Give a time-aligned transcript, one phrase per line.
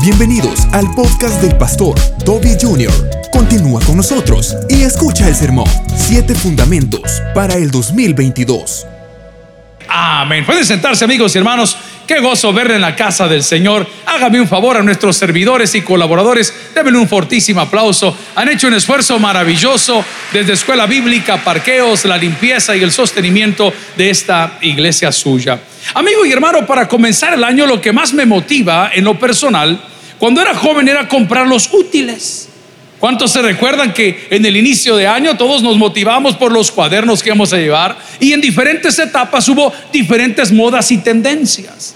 [0.00, 2.92] Bienvenidos al podcast del pastor Toby Jr.
[3.32, 8.86] Continúa con nosotros y escucha el sermón Siete Fundamentos para el 2022.
[9.88, 10.46] Amén.
[10.46, 11.76] Pueden sentarse amigos y hermanos.
[12.08, 13.86] Qué gozo verle en la casa del Señor.
[14.06, 16.70] Hágame un favor a nuestros servidores y colaboradores.
[16.74, 18.16] Denme un fortísimo aplauso.
[18.34, 20.02] Han hecho un esfuerzo maravilloso
[20.32, 25.60] desde escuela bíblica, parqueos, la limpieza y el sostenimiento de esta iglesia suya.
[25.92, 29.78] Amigo y hermano, para comenzar el año lo que más me motiva en lo personal,
[30.18, 32.47] cuando era joven era comprar los útiles.
[32.98, 37.22] ¿Cuántos se recuerdan que en el inicio de año todos nos motivamos por los cuadernos
[37.22, 37.96] que íbamos a llevar?
[38.18, 41.94] Y en diferentes etapas hubo diferentes modas y tendencias.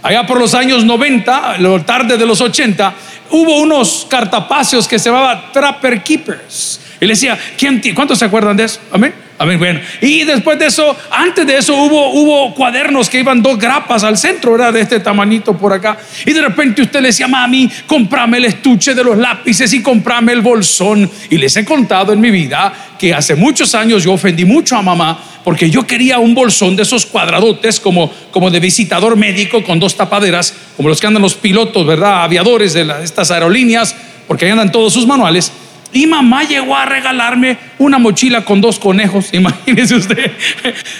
[0.00, 2.94] Allá por los años 90, lo tarde de los 80,
[3.30, 6.80] hubo unos cartapacios que se llamaban Trapper Keepers.
[7.00, 8.80] Y decía, ¿quién, ¿cuántos se acuerdan de eso?
[8.92, 9.14] Amén.
[9.36, 9.80] Amén, bueno.
[10.00, 14.16] Y después de eso, antes de eso hubo, hubo cuadernos que iban dos grapas al
[14.16, 15.98] centro, era de este tamanito por acá.
[16.24, 20.32] Y de repente usted le decía, mami, comprame el estuche de los lápices y comprame
[20.32, 21.10] el bolsón.
[21.30, 24.82] Y les he contado en mi vida que hace muchos años yo ofendí mucho a
[24.82, 29.78] mamá porque yo quería un bolsón de esos cuadradotes como, como de visitador médico con
[29.78, 32.24] dos tapaderas, como los que andan los pilotos, ¿verdad?
[32.24, 33.94] Aviadores de estas aerolíneas,
[34.26, 35.52] porque ahí andan todos sus manuales.
[35.94, 40.30] Y mamá llegó a regalarme una mochila con dos conejos, imagínese usted.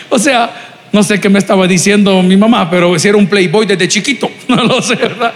[0.09, 0.50] O sea,
[0.92, 4.31] no sé qué me estaba diciendo mi mamá, pero si era un playboy desde chiquito,
[4.48, 5.34] no lo sé, ¿verdad?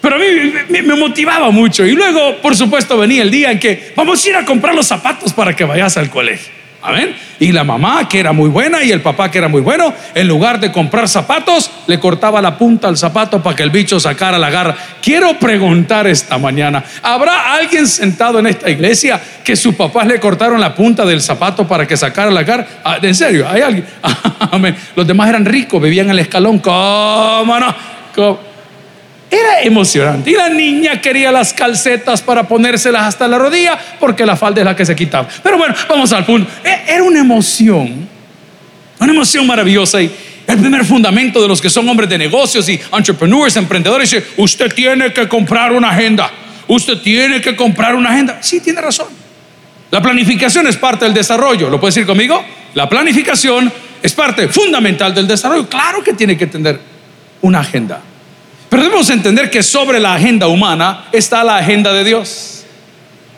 [0.00, 0.26] Pero a mí
[0.68, 1.86] me, me motivaba mucho.
[1.86, 4.86] Y luego, por supuesto, venía el día en que vamos a ir a comprar los
[4.86, 6.63] zapatos para que vayas al colegio.
[6.84, 7.16] Amén.
[7.40, 10.28] Y la mamá, que era muy buena, y el papá, que era muy bueno, en
[10.28, 14.38] lugar de comprar zapatos, le cortaba la punta al zapato para que el bicho sacara
[14.38, 14.76] la garra.
[15.00, 20.60] Quiero preguntar esta mañana, ¿habrá alguien sentado en esta iglesia que sus papás le cortaron
[20.60, 22.66] la punta del zapato para que sacara la garra?
[22.84, 23.48] Ah, ¿En serio?
[23.48, 23.86] ¿Hay alguien?
[24.94, 26.58] Los demás eran ricos, en el escalón.
[26.58, 27.74] ¿Cómo no?
[28.14, 28.53] ¿Cómo?
[29.34, 30.30] Era emocionante.
[30.30, 34.64] Y la niña quería las calcetas para ponérselas hasta la rodilla porque la falda es
[34.64, 35.26] la que se quitaba.
[35.42, 36.48] Pero bueno, vamos al punto.
[36.62, 38.08] E, era una emoción,
[39.00, 40.00] una emoción maravillosa.
[40.00, 40.10] Y
[40.46, 44.72] el primer fundamento de los que son hombres de negocios y entrepreneurs, emprendedores, dice, usted
[44.72, 46.30] tiene que comprar una agenda.
[46.68, 48.38] Usted tiene que comprar una agenda.
[48.40, 49.08] Sí, tiene razón.
[49.90, 51.68] La planificación es parte del desarrollo.
[51.70, 52.44] ¿Lo puede decir conmigo?
[52.74, 55.68] La planificación es parte fundamental del desarrollo.
[55.68, 56.78] Claro que tiene que tener
[57.40, 58.00] una agenda.
[58.74, 62.64] Pero debemos entender que sobre la agenda humana está la agenda de Dios.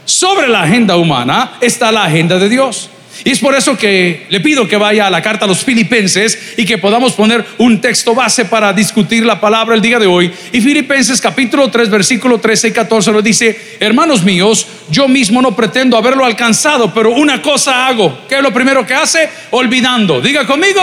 [0.06, 2.88] Sobre la agenda humana está la agenda de Dios.
[3.22, 6.54] Y es por eso que le pido que vaya a la carta a los filipenses
[6.56, 10.32] y que podamos poner un texto base para discutir la palabra el día de hoy.
[10.52, 15.54] Y Filipenses capítulo 3 versículo 13 y 14 nos dice, hermanos míos, yo mismo no
[15.54, 18.20] pretendo haberlo alcanzado, pero una cosa hago.
[18.26, 19.28] ¿Qué es lo primero que hace?
[19.50, 20.22] Olvidando.
[20.22, 20.80] Diga conmigo,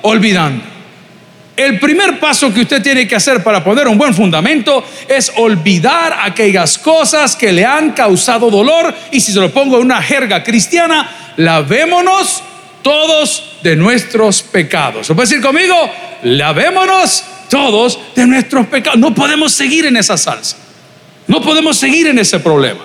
[0.00, 0.69] olvidando.
[1.56, 6.20] El primer paso que usted tiene que hacer para poner un buen fundamento es olvidar
[6.22, 10.42] aquellas cosas que le han causado dolor y si se lo pongo en una jerga
[10.42, 12.42] cristiana, lavémonos
[12.82, 15.08] todos de nuestros pecados.
[15.08, 15.76] ¿Lo puede decir conmigo?
[16.22, 18.98] Lavémonos todos de nuestros pecados.
[18.98, 20.56] No podemos seguir en esa salsa.
[21.26, 22.80] No podemos seguir en ese problema.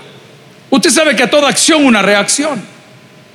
[0.70, 2.62] Usted sabe que a toda acción una reacción.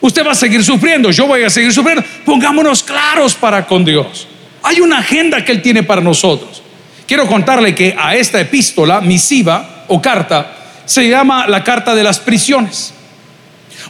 [0.01, 2.03] Usted va a seguir sufriendo, yo voy a seguir sufriendo.
[2.25, 4.27] Pongámonos claros para con Dios.
[4.63, 6.63] Hay una agenda que Él tiene para nosotros.
[7.07, 12.19] Quiero contarle que a esta epístola, misiva o carta, se llama la carta de las
[12.19, 12.95] prisiones.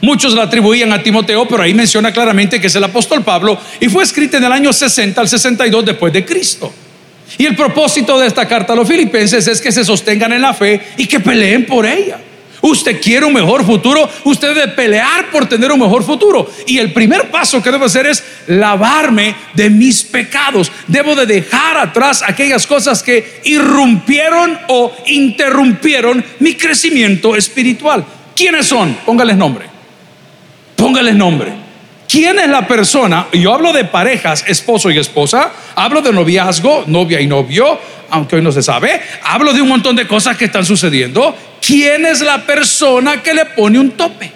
[0.02, 3.88] Muchos la atribuían a Timoteo, pero ahí menciona claramente que es el apóstol Pablo y
[3.88, 6.72] fue escrita en el año 60 al 62 después de Cristo.
[7.36, 10.54] Y el propósito de esta carta a los filipenses es que se sostengan en la
[10.54, 12.18] fe y que peleen por ella.
[12.62, 16.50] Usted quiere un mejor futuro, usted debe pelear por tener un mejor futuro.
[16.66, 20.70] Y el primer paso que debo hacer es lavarme de mis pecados.
[20.86, 28.04] Debo de dejar atrás aquellas cosas que irrumpieron o interrumpieron mi crecimiento espiritual.
[28.36, 28.94] ¿Quiénes son?
[29.06, 29.66] Póngales nombre.
[30.76, 31.59] Póngales nombre.
[32.10, 33.28] ¿Quién es la persona?
[33.32, 37.78] Yo hablo de parejas, esposo y esposa, hablo de noviazgo, novia y novio,
[38.10, 41.36] aunque hoy no se sabe, hablo de un montón de cosas que están sucediendo.
[41.64, 44.32] ¿Quién es la persona que le pone un tope?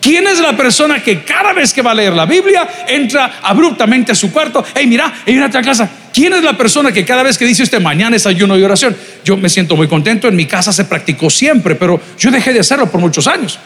[0.00, 4.12] ¿Quién es la persona que cada vez que va a leer la Biblia entra abruptamente
[4.12, 4.64] a su cuarto?
[4.72, 5.90] Hey, mira, hey, a casa.
[6.14, 8.96] ¿Quién es la persona que cada vez que dice usted mañana es ayuno y oración?
[9.24, 10.28] Yo me siento muy contento.
[10.28, 13.58] En mi casa se practicó siempre, pero yo dejé de hacerlo por muchos años.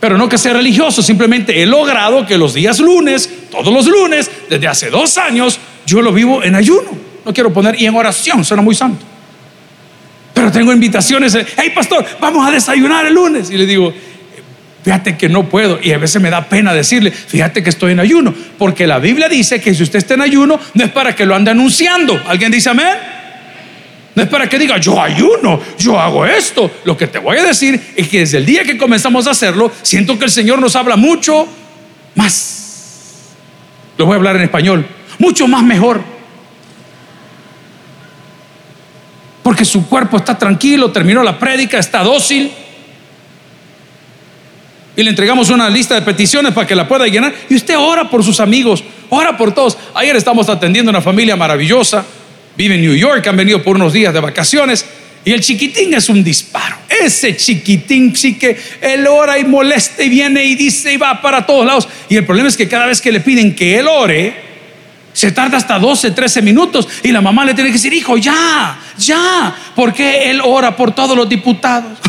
[0.00, 4.30] Pero no que sea religioso, simplemente he logrado que los días lunes, todos los lunes,
[4.48, 6.90] desde hace dos años, yo lo vivo en ayuno.
[7.24, 9.04] No quiero poner y en oración, suena muy santo.
[10.32, 13.50] Pero tengo invitaciones, hey pastor, vamos a desayunar el lunes.
[13.50, 13.92] Y le digo,
[14.84, 15.80] fíjate que no puedo.
[15.82, 18.32] Y a veces me da pena decirle, fíjate que estoy en ayuno.
[18.56, 21.34] Porque la Biblia dice que si usted está en ayuno, no es para que lo
[21.34, 22.22] ande anunciando.
[22.28, 23.17] ¿Alguien dice amén?
[24.18, 26.68] No es para que diga, yo ayuno, yo hago esto.
[26.82, 29.70] Lo que te voy a decir es que desde el día que comenzamos a hacerlo,
[29.82, 31.46] siento que el Señor nos habla mucho
[32.16, 33.28] más.
[33.96, 34.84] Lo voy a hablar en español.
[35.20, 36.02] Mucho más mejor.
[39.44, 42.50] Porque su cuerpo está tranquilo, terminó la prédica, está dócil
[44.98, 47.32] y le entregamos una lista de peticiones para que la pueda llenar.
[47.48, 49.78] Y usted ora por sus amigos, ora por todos.
[49.94, 52.04] Ayer estamos atendiendo una familia maravillosa,
[52.58, 54.84] vive en New York, han venido por unos días de vacaciones.
[55.24, 56.76] Y el chiquitín es un disparo.
[56.88, 61.46] Ese chiquitín sí que él ora y molesta y viene y dice y va para
[61.46, 61.88] todos lados.
[62.08, 64.47] Y el problema es que cada vez que le piden que él ore,
[65.18, 68.78] se tarda hasta 12, 13 minutos y la mamá le tiene que decir, hijo, ya,
[68.96, 71.98] ya, porque él ora por todos los diputados.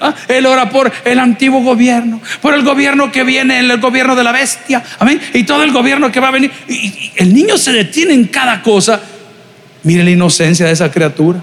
[0.00, 4.24] Ah, él ora por el antiguo gobierno, por el gobierno que viene, el gobierno de
[4.24, 6.50] la bestia, amén, y todo el gobierno que va a venir.
[6.66, 9.00] Y el niño se detiene en cada cosa.
[9.84, 11.40] Mire la inocencia de esa criatura.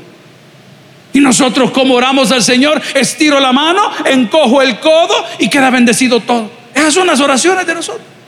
[1.14, 6.20] Y nosotros como oramos al Señor, estiro la mano, encojo el codo y queda bendecido
[6.20, 6.52] todo.
[6.76, 8.19] Esas son las oraciones de nosotros.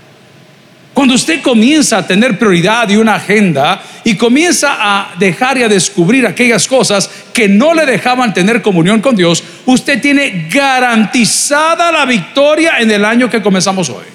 [1.01, 5.67] Cuando usted comienza a tener prioridad y una agenda y comienza a dejar y a
[5.67, 12.05] descubrir aquellas cosas que no le dejaban tener comunión con Dios, usted tiene garantizada la
[12.05, 14.05] victoria en el año que comenzamos hoy.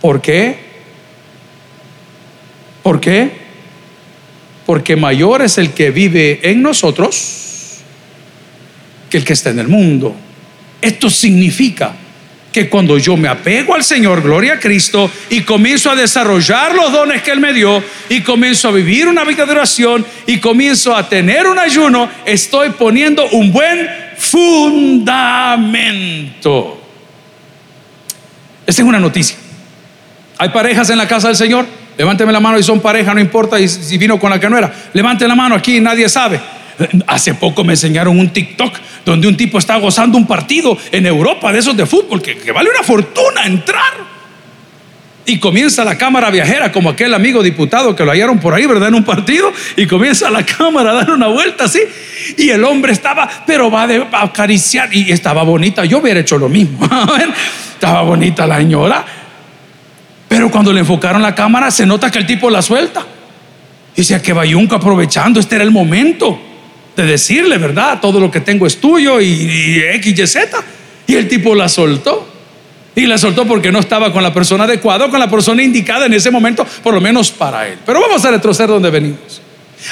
[0.00, 0.56] ¿Por qué?
[2.84, 3.32] ¿Por qué?
[4.66, 7.80] Porque mayor es el que vive en nosotros
[9.10, 10.14] que el que está en el mundo.
[10.80, 11.96] Esto significa
[12.54, 16.92] que cuando yo me apego al Señor, gloria a Cristo, y comienzo a desarrollar los
[16.92, 20.94] dones que Él me dio, y comienzo a vivir una vida de oración, y comienzo
[20.96, 25.10] a tener un ayuno, estoy poniendo un buen fundamento.
[28.64, 29.36] Esta es una noticia.
[30.38, 31.66] ¿Hay parejas en la casa del Señor?
[31.98, 34.58] Levánteme la mano y son pareja, no importa si vino con la que no.
[34.92, 36.40] Levante la mano aquí, nadie sabe.
[37.08, 38.72] Hace poco me enseñaron un TikTok
[39.04, 42.70] donde un tipo está gozando un partido en Europa de esos de fútbol que, vale
[42.70, 44.14] una fortuna entrar.
[45.26, 48.88] Y comienza la cámara viajera, como aquel amigo diputado que lo hallaron por ahí, ¿verdad?
[48.88, 49.50] En un partido.
[49.74, 51.80] Y comienza la cámara a dar una vuelta así.
[52.36, 54.94] Y el hombre estaba, pero va a acariciar.
[54.94, 55.84] Y estaba bonita.
[55.86, 56.86] Yo hubiera hecho lo mismo.
[57.72, 59.04] estaba bonita la señora.
[60.28, 63.06] Pero cuando le enfocaron la cámara, se nota que el tipo la suelta.
[63.94, 66.53] Y dice que Bayunco aprovechando, este era el momento
[66.96, 68.00] de decirle, ¿verdad?
[68.00, 70.62] Todo lo que tengo es tuyo y, X, Y, Z.
[71.06, 72.28] Y el tipo la soltó.
[72.96, 76.14] Y la soltó porque no estaba con la persona adecuada, con la persona indicada en
[76.14, 77.78] ese momento, por lo menos para él.
[77.84, 79.42] Pero vamos a retroceder donde venimos.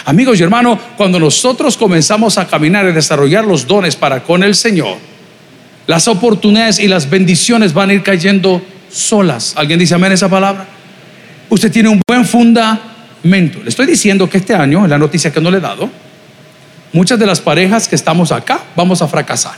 [0.05, 4.55] Amigos y hermanos, cuando nosotros comenzamos a caminar y desarrollar los dones para con el
[4.55, 4.97] Señor,
[5.87, 9.55] las oportunidades y las bendiciones van a ir cayendo solas.
[9.57, 10.67] ¿Alguien dice amén esa palabra?
[11.49, 13.61] Usted tiene un buen fundamento.
[13.63, 15.91] Le estoy diciendo que este año, en la noticia que no le he dado,
[16.93, 19.55] muchas de las parejas que estamos acá vamos a fracasar.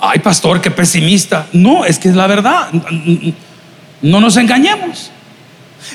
[0.00, 1.46] Ay, pastor, qué pesimista.
[1.52, 2.68] No, es que es la verdad.
[4.00, 5.10] No nos engañemos.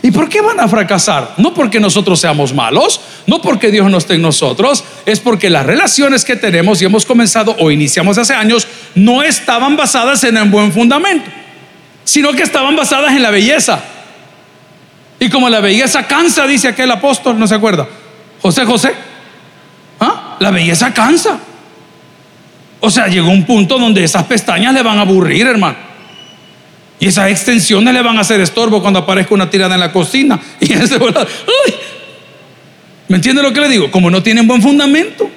[0.02, 1.34] ¿Y por qué van a fracasar?
[1.38, 5.66] No porque nosotros seamos malos, no porque Dios no esté en nosotros, es porque las
[5.66, 10.52] relaciones que tenemos y hemos comenzado o iniciamos hace años no estaban basadas en un
[10.52, 11.30] buen fundamento,
[12.04, 13.80] sino que estaban basadas en la belleza.
[15.20, 17.88] Y como la belleza cansa, dice aquel apóstol, ¿no se acuerda?
[18.45, 18.94] José José,
[19.99, 20.37] ¿ah?
[20.40, 21.40] la belleza cansa.
[22.80, 25.75] O sea, llegó un punto donde esas pestañas le van a aburrir, hermano.
[26.99, 30.40] Y esas extensiones le van a hacer estorbo cuando aparezca una tirada en la cocina.
[30.59, 30.99] Y ese
[33.07, 33.90] ¿Me entiende lo que le digo?
[33.90, 35.28] Como no tienen buen fundamento.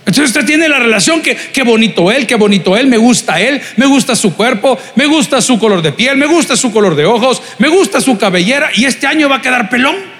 [0.00, 3.62] Entonces usted tiene la relación que qué bonito él, qué bonito él, me gusta él,
[3.76, 7.04] me gusta su cuerpo, me gusta su color de piel, me gusta su color de
[7.04, 10.17] ojos, me gusta su cabellera y este año va a quedar pelón.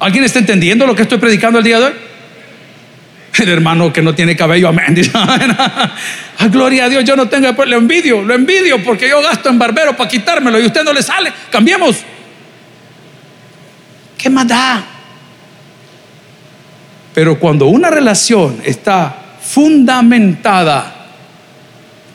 [0.00, 1.92] ¿Alguien está entendiendo lo que estoy predicando el día de hoy?
[3.38, 4.86] El hermano que no tiene cabello, amén.
[4.94, 5.92] Dice, ah,
[6.50, 9.96] gloria a Dios, yo no tengo, lo envidio, lo envidio porque yo gasto en barbero
[9.96, 11.32] para quitármelo y usted no le sale.
[11.50, 11.98] Cambiemos.
[14.16, 14.84] ¿Qué más da?
[17.14, 21.08] Pero cuando una relación está fundamentada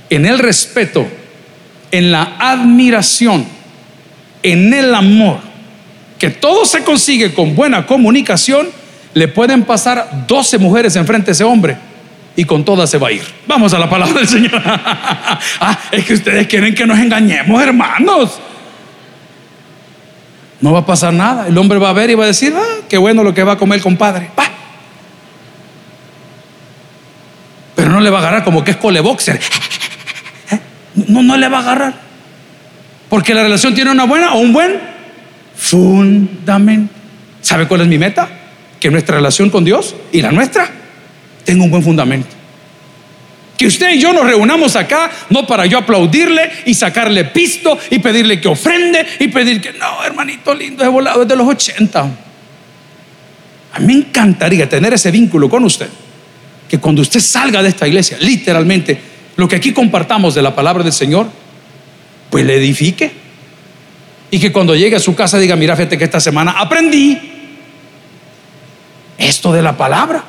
[0.09, 1.07] en el respeto,
[1.91, 3.45] en la admiración,
[4.43, 5.39] en el amor,
[6.17, 8.67] que todo se consigue con buena comunicación,
[9.13, 11.77] le pueden pasar 12 mujeres enfrente a ese hombre
[12.35, 13.23] y con todas se va a ir.
[13.47, 14.61] Vamos a la palabra del Señor.
[14.65, 18.39] ah, es que ustedes quieren que nos engañemos, hermanos.
[20.61, 21.47] No va a pasar nada.
[21.47, 23.53] El hombre va a ver y va a decir, ah, qué bueno lo que va
[23.53, 24.29] a comer el compadre.
[27.75, 29.39] Pero no le va a agarrar como que es coleboxer.
[31.09, 31.93] No, no le va a agarrar.
[33.09, 34.79] Porque la relación tiene una buena o un buen
[35.55, 36.93] fundamento.
[37.41, 38.29] ¿Sabe cuál es mi meta?
[38.79, 40.69] Que nuestra relación con Dios y la nuestra
[41.43, 42.29] tenga un buen fundamento.
[43.57, 47.99] Que usted y yo nos reunamos acá, no para yo aplaudirle y sacarle pisto y
[47.99, 52.09] pedirle que ofrende y pedir que, no, hermanito lindo, he volado desde los 80.
[53.73, 55.87] A mí me encantaría tener ese vínculo con usted.
[56.69, 58.99] Que cuando usted salga de esta iglesia, literalmente,
[59.35, 61.27] lo que aquí compartamos de la palabra del Señor,
[62.29, 63.11] pues le edifique.
[64.35, 67.17] Y que cuando llegue a su casa diga, mira, fíjate que esta semana aprendí
[69.17, 70.25] esto de la palabra.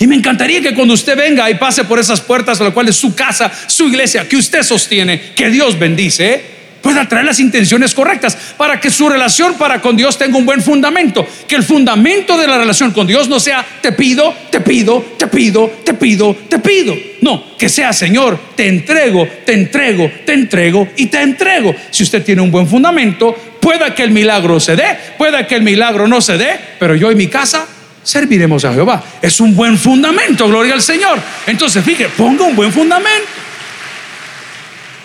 [0.00, 2.96] Y me encantaría que cuando usted venga y pase por esas puertas, a las cuales
[2.96, 6.55] su casa, su iglesia, que usted sostiene, que Dios bendice.
[6.86, 10.62] Pueda traer las intenciones correctas para que su relación para con Dios tenga un buen
[10.62, 11.26] fundamento.
[11.48, 15.26] Que el fundamento de la relación con Dios no sea te pido, te pido, te
[15.26, 16.96] pido, te pido, te pido.
[17.22, 21.74] No, que sea Señor, te entrego, te entrego, te entrego y te entrego.
[21.90, 25.62] Si usted tiene un buen fundamento, pueda que el milagro se dé, pueda que el
[25.62, 27.66] milagro no se dé, pero yo y mi casa
[28.04, 29.02] serviremos a Jehová.
[29.20, 31.18] Es un buen fundamento, gloria al Señor.
[31.48, 33.26] Entonces, fíjese, ponga un buen fundamento.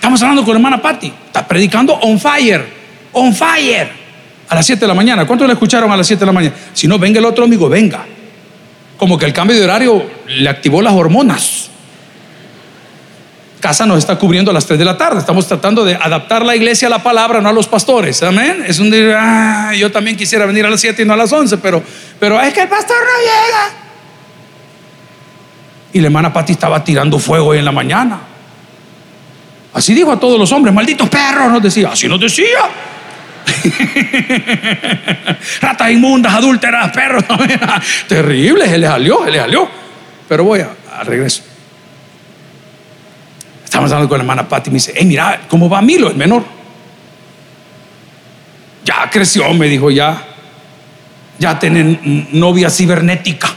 [0.01, 2.65] Estamos hablando con la hermana Patti, está predicando on fire,
[3.11, 3.87] on fire,
[4.49, 5.27] a las 7 de la mañana.
[5.27, 6.55] ¿Cuántos le escucharon a las 7 de la mañana?
[6.73, 8.03] Si no, venga el otro amigo, venga.
[8.97, 11.69] Como que el cambio de horario le activó las hormonas
[13.59, 15.19] casa nos está cubriendo a las 3 de la tarde.
[15.19, 18.23] Estamos tratando de adaptar la iglesia a la palabra, no a los pastores.
[18.23, 18.65] Amén.
[18.67, 21.31] Es un día, ah, yo también quisiera venir a las 7 y no a las
[21.31, 21.83] 11, pero,
[22.19, 23.69] pero es que el pastor no llega.
[25.93, 28.30] Y la hermana Pati estaba tirando fuego hoy en la mañana.
[29.73, 31.89] Así dijo a todos los hombres, malditos perros, nos decía.
[31.91, 32.59] Así nos decía.
[35.61, 37.23] Ratas inmundas, adúlteras, perros.
[38.07, 39.69] Terrible, se le salió, se le salió.
[40.27, 41.43] Pero voy a regreso.
[43.71, 46.17] Estamos hablando con la hermana Patti y me dice, hey, mira, ¿cómo va Milo, el
[46.17, 46.43] menor?
[48.83, 50.27] Ya creció, me dijo, ya.
[51.39, 53.49] Ya tienen novia cibernética.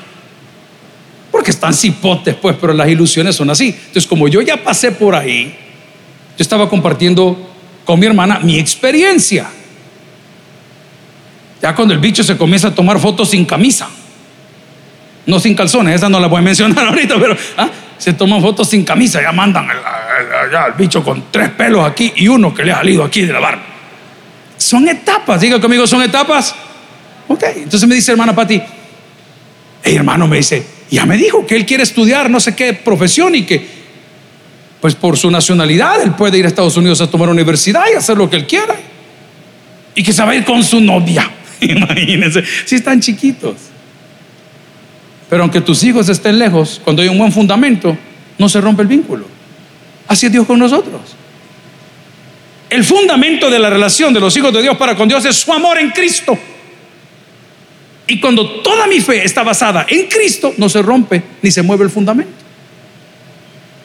[1.32, 3.70] Porque están cipotes, pues, pero las ilusiones son así.
[3.70, 5.63] Entonces, como yo ya pasé por ahí,
[6.36, 7.36] yo estaba compartiendo
[7.84, 9.46] con mi hermana mi experiencia.
[11.62, 13.88] Ya cuando el bicho se comienza a tomar fotos sin camisa,
[15.26, 17.68] no sin calzones, esa no la voy a mencionar ahorita, pero ¿ah?
[17.96, 22.52] se toman fotos sin camisa, ya mandan al, bicho con tres pelos aquí y uno
[22.52, 23.62] que le ha salido aquí de la barba.
[24.56, 26.54] Son etapas, diga conmigo, son etapas.
[27.28, 28.60] Ok, entonces me dice hermana Pati,
[29.82, 33.34] hey hermano, me dice, ya me dijo que él quiere estudiar no sé qué profesión
[33.34, 33.73] y que,
[34.84, 38.18] pues por su nacionalidad, él puede ir a Estados Unidos a tomar universidad y hacer
[38.18, 38.76] lo que él quiera.
[39.94, 41.30] Y que se va a ir con su novia.
[41.62, 43.54] Imagínense, si están chiquitos.
[45.30, 47.96] Pero aunque tus hijos estén lejos, cuando hay un buen fundamento,
[48.36, 49.24] no se rompe el vínculo.
[50.06, 51.00] Así es Dios con nosotros.
[52.68, 55.50] El fundamento de la relación de los hijos de Dios para con Dios es su
[55.50, 56.36] amor en Cristo.
[58.06, 61.84] Y cuando toda mi fe está basada en Cristo, no se rompe ni se mueve
[61.84, 62.43] el fundamento.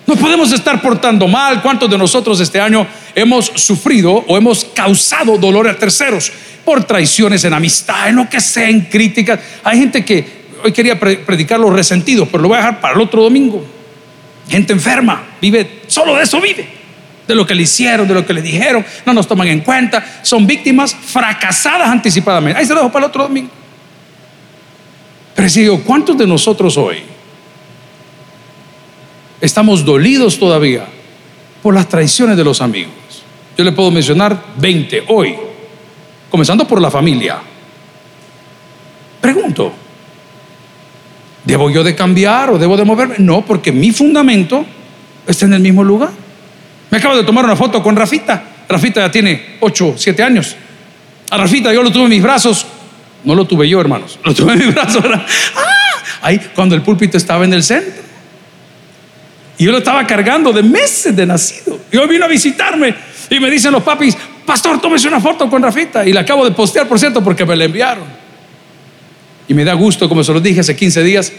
[0.09, 1.61] No podemos estar portando mal.
[1.61, 6.31] ¿Cuántos de nosotros este año hemos sufrido o hemos causado dolor a terceros
[6.65, 9.39] por traiciones en amistad, en lo que sea, en críticas?
[9.63, 10.25] Hay gente que
[10.63, 13.63] hoy quería predicar los resentidos, pero lo voy a dejar para el otro domingo.
[14.49, 16.67] Gente enferma, vive, solo de eso vive.
[17.27, 20.03] De lo que le hicieron, de lo que le dijeron, no nos toman en cuenta.
[20.23, 22.59] Son víctimas fracasadas anticipadamente.
[22.59, 23.51] Ahí se lo dejo para el otro domingo.
[25.35, 27.18] Pero si digo, ¿cuántos de nosotros hoy
[29.41, 30.85] estamos dolidos todavía
[31.61, 32.93] por las traiciones de los amigos?
[33.57, 35.35] Yo le puedo mencionar 20 hoy,
[36.29, 37.37] comenzando por la familia.
[39.19, 39.73] Pregunto,
[41.49, 43.15] ¿Debo yo de cambiar o debo de moverme?
[43.19, 44.65] No, porque mi fundamento
[45.25, 46.11] está en el mismo lugar.
[46.91, 48.43] Me acabo de tomar una foto con Rafita.
[48.67, 50.55] Rafita ya tiene 8, 7 años.
[51.29, 52.67] A Rafita yo lo tuve en mis brazos.
[53.23, 54.19] No lo tuve yo, hermanos.
[54.23, 55.03] Lo tuve en mis brazos.
[55.05, 55.65] ¡Ah!
[56.21, 58.08] Ahí, cuando el púlpito estaba en el centro.
[59.59, 61.81] Y yo lo estaba cargando de meses de nacido.
[61.91, 62.95] Y hoy vino a visitarme.
[63.29, 66.07] Y me dicen los papis, pastor, tómese una foto con Rafita.
[66.07, 68.05] Y la acabo de postear, por cierto, porque me la enviaron.
[69.49, 71.33] Y me da gusto, como se lo dije hace 15 días,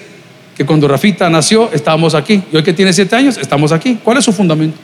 [0.55, 2.43] que cuando Rafita nació estábamos aquí.
[2.53, 3.99] Y hoy que tiene 7 años, estamos aquí.
[4.05, 4.77] ¿Cuál es su fundamento?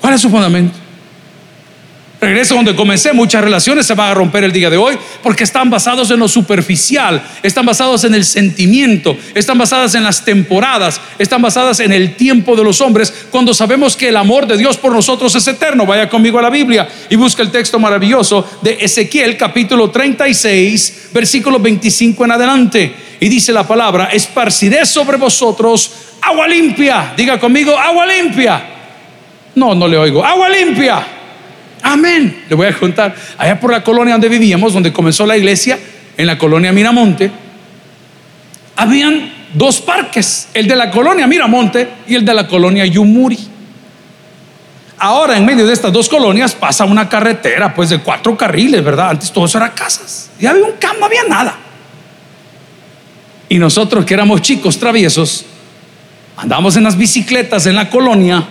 [0.00, 0.76] ¿Cuál es su fundamento?
[2.20, 5.70] Regreso donde comencé, muchas relaciones se van a romper el día de hoy porque están
[5.70, 11.40] basados en lo superficial, están basados en el sentimiento, están basadas en las temporadas, están
[11.40, 14.92] basadas en el tiempo de los hombres, cuando sabemos que el amor de Dios por
[14.92, 15.86] nosotros es eterno.
[15.86, 21.58] Vaya conmigo a la Biblia y busca el texto maravilloso de Ezequiel capítulo 36, versículo
[21.58, 22.94] 25 en adelante.
[23.18, 27.14] Y dice la palabra, esparciré sobre vosotros agua limpia.
[27.16, 28.62] Diga conmigo, agua limpia.
[29.54, 31.19] No, no le oigo, agua limpia
[31.82, 32.44] Amén.
[32.48, 33.14] Le voy a contar.
[33.38, 35.78] Allá por la colonia donde vivíamos, donde comenzó la iglesia,
[36.16, 37.30] en la colonia Miramonte,
[38.76, 43.38] habían dos parques, el de la colonia Miramonte y el de la colonia Yumuri.
[44.98, 49.10] Ahora en medio de estas dos colonias pasa una carretera pues de cuatro carriles, ¿verdad?
[49.10, 50.30] Antes todo eso era casas.
[50.38, 51.56] Y había un campo, no había nada.
[53.48, 55.46] Y nosotros que éramos chicos traviesos,
[56.36, 58.46] andamos en las bicicletas en la colonia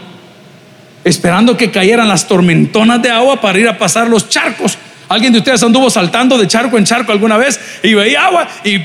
[1.03, 4.77] esperando que cayeran las tormentonas de agua para ir a pasar los charcos.
[5.07, 8.75] ¿Alguien de ustedes anduvo saltando de charco en charco alguna vez y veía agua y,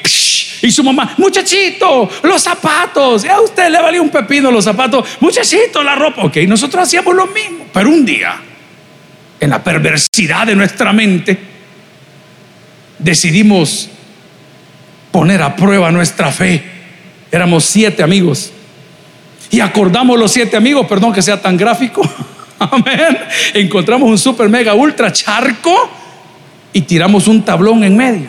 [0.67, 5.83] y su mamá, muchachito, los zapatos, a usted le valía un pepino los zapatos, muchachito,
[5.83, 6.25] la ropa.
[6.25, 8.37] Ok, nosotros hacíamos lo mismo, pero un día,
[9.39, 11.39] en la perversidad de nuestra mente,
[12.99, 13.91] decidimos
[15.13, 16.65] poner a prueba nuestra fe.
[17.31, 18.51] Éramos siete amigos
[19.55, 22.03] y acordamos los siete amigos, perdón que sea tan gráfico.
[22.59, 23.17] Amén.
[23.55, 25.89] Encontramos un super mega ultra charco
[26.73, 28.27] y tiramos un tablón en medio.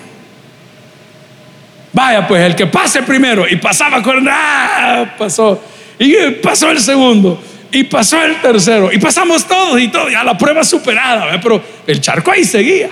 [1.91, 5.15] Vaya, pues el que pase primero y pasaba con ¡ah!
[5.17, 5.63] pasó
[5.97, 6.13] y
[6.43, 7.41] pasó el segundo
[7.71, 12.01] y pasó el tercero y pasamos todos y todo, ya la prueba superada, pero el
[12.01, 12.91] charco ahí seguía.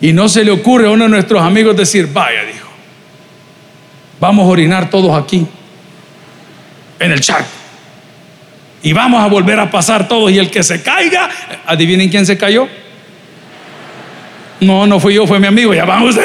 [0.00, 2.68] Y no se le ocurre a uno de nuestros amigos decir, vaya, dijo,
[4.18, 5.46] vamos a orinar todos aquí
[7.02, 7.62] en el charco.
[8.82, 10.30] Y vamos a volver a pasar todos.
[10.30, 11.28] Y el que se caiga,
[11.66, 12.68] adivinen quién se cayó.
[14.60, 15.74] No, no fui yo, fue mi amigo.
[15.74, 16.16] Ya vamos.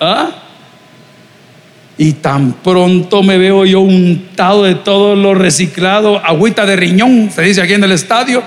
[0.00, 0.30] ¿Ah?
[1.96, 7.42] Y tan pronto me veo yo untado de todo lo reciclado, agüita de riñón, se
[7.42, 8.42] dice aquí en el estadio.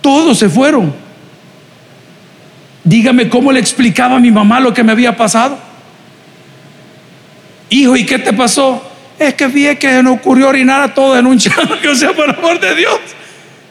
[0.00, 0.92] Todos se fueron.
[2.82, 5.58] Dígame cómo le explicaba a mi mamá lo que me había pasado.
[7.68, 8.82] Hijo, ¿y qué te pasó?
[9.18, 12.12] Es que vi que se nos ocurrió orinar a todos en un charco, o sea,
[12.12, 12.98] por amor de Dios.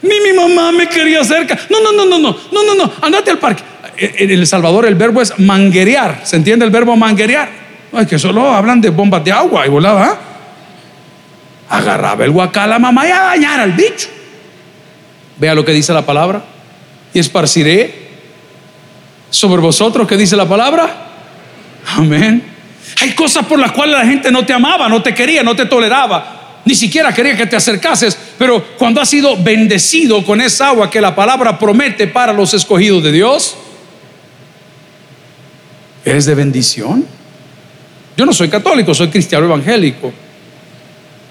[0.02, 1.58] Ni mi mamá me quería cerca.
[1.70, 3.64] No, no, no, no, no, no, no, no, andate al parque.
[3.98, 6.22] En El Salvador el verbo es manguerear.
[6.24, 7.50] ¿Se entiende el verbo manguerear?
[7.92, 10.06] No, es que solo hablan de bombas de agua y volaba.
[10.06, 10.20] ¿ah?
[11.70, 14.10] Agarraba el guacal a mamá y a bañar al bicho.
[15.38, 16.44] Vea lo que dice la palabra.
[17.14, 18.06] Y esparciré
[19.30, 20.90] sobre vosotros, ¿qué dice la palabra?
[21.96, 22.55] Amén
[23.02, 25.66] hay cosas por las cuales la gente no te amaba, no te quería, no te
[25.66, 30.90] toleraba, ni siquiera quería que te acercases, pero cuando has sido bendecido con esa agua
[30.90, 33.56] que la palabra promete para los escogidos de Dios,
[36.04, 37.06] eres de bendición.
[38.18, 40.14] Yo no soy católico, soy cristiano evangélico.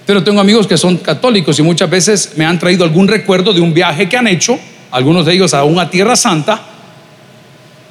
[0.07, 3.61] Pero tengo amigos que son católicos y muchas veces me han traído algún recuerdo de
[3.61, 4.59] un viaje que han hecho,
[4.91, 6.61] algunos de ellos a una tierra santa,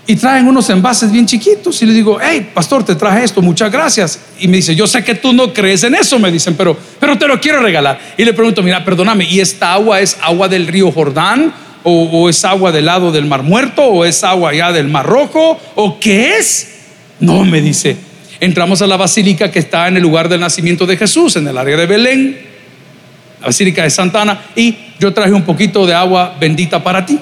[0.05, 3.71] y traen unos envases bien chiquitos y le digo, hey, pastor, te traje esto, muchas
[3.71, 4.19] gracias.
[4.39, 7.17] Y me dice, yo sé que tú no crees en eso, me dicen, pero, pero
[7.17, 7.99] te lo quiero regalar.
[8.17, 11.53] Y le pregunto, mira, perdóname, ¿y esta agua es agua del río Jordán?
[11.83, 13.83] ¿O, o es agua del lado del Mar Muerto?
[13.83, 15.59] ¿O es agua ya del Mar Rojo?
[15.75, 16.69] ¿O qué es?
[17.19, 17.95] No, me dice,
[18.41, 21.57] entramos a la basílica que está en el lugar del nacimiento de Jesús, en el
[21.57, 22.37] área de Belén,
[23.39, 27.19] la basílica de Santana, y yo traje un poquito de agua bendita para ti.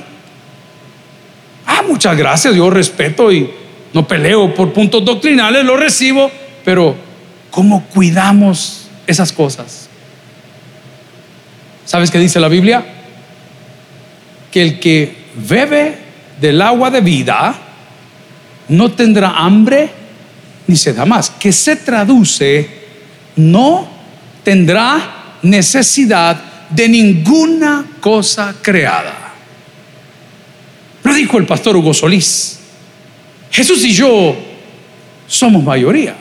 [1.81, 3.49] Ah, muchas gracias, yo respeto y
[3.91, 6.29] no peleo por puntos doctrinales, lo recibo,
[6.63, 6.95] pero
[7.49, 9.89] ¿cómo cuidamos esas cosas?
[11.83, 12.85] ¿Sabes qué dice la Biblia?
[14.51, 15.97] Que el que bebe
[16.39, 17.55] del agua de vida
[18.67, 19.89] no tendrá hambre
[20.67, 22.69] ni se da más, que se traduce
[23.37, 23.87] no
[24.43, 26.39] tendrá necesidad
[26.69, 29.20] de ninguna cosa creada.
[31.13, 32.59] Dijo el pastor Hugo Solís.
[33.51, 34.35] Jesús y yo
[35.27, 36.15] somos mayoría.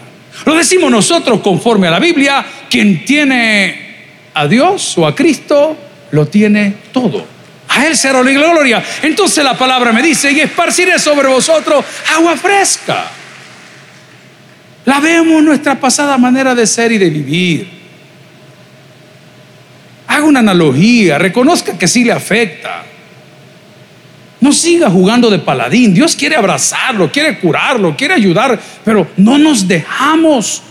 [0.45, 2.45] Lo decimos nosotros conforme a la Biblia.
[2.69, 3.91] Quien tiene
[4.35, 5.77] a Dios o a Cristo,
[6.11, 7.27] lo tiene todo.
[7.69, 8.83] A Él será la gloria.
[9.03, 13.05] Entonces la palabra me dice, y esparciré sobre vosotros agua fresca.
[14.85, 17.81] La vemos nuestra pasada manera de ser y de vivir.
[20.09, 22.85] Haga una analogía, reconozca que sí le afecta.
[24.41, 25.93] No siga jugando de paladín.
[25.93, 30.63] Dios quiere abrazarlo, quiere curarlo, quiere ayudar, pero no nos dejamos.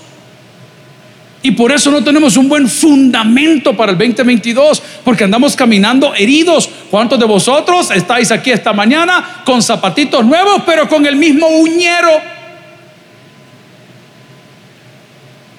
[1.42, 6.70] Y por eso no tenemos un buen fundamento para el 2022, porque andamos caminando heridos.
[6.90, 12.39] ¿Cuántos de vosotros estáis aquí esta mañana con zapatitos nuevos, pero con el mismo uñero?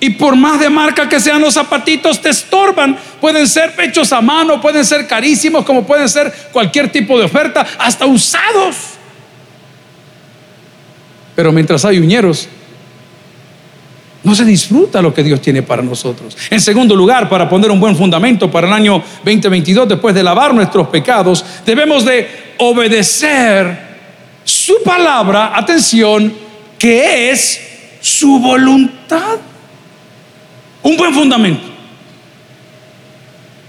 [0.01, 2.99] Y por más de marca que sean los zapatitos, te estorban.
[3.21, 7.67] Pueden ser hechos a mano, pueden ser carísimos, como pueden ser cualquier tipo de oferta,
[7.79, 8.77] hasta usados.
[11.37, 12.49] Pero mientras hay uñeros,
[14.23, 16.37] No se disfruta lo que Dios tiene para nosotros.
[16.51, 20.53] En segundo lugar, para poner un buen fundamento para el año 2022, después de lavar
[20.53, 23.89] nuestros pecados, debemos de obedecer
[24.45, 26.33] su palabra, atención,
[26.79, 27.61] que es
[28.01, 29.39] su voluntad.
[30.83, 31.69] Un buen fundamento.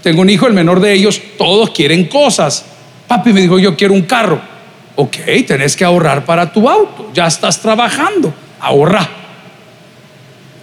[0.02, 2.64] Tengo un hijo, el menor de ellos, todos quieren cosas.
[3.06, 4.40] Papi me dijo, yo quiero un carro.
[4.96, 7.10] Ok, tenés que ahorrar para tu auto.
[7.14, 8.34] Ya estás trabajando.
[8.60, 9.08] Ahorra.